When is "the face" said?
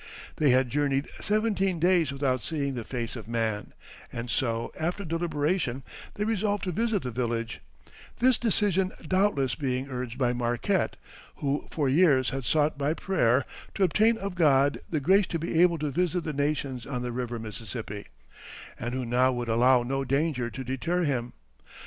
2.73-3.15